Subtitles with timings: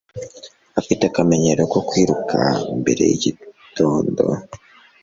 [0.79, 2.39] Afite akamenyero ko kwiruka
[2.81, 4.23] mbere yigitondo.